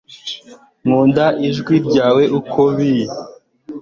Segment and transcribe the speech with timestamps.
[0.85, 3.05] Nkunda ijwi ryawe uko biri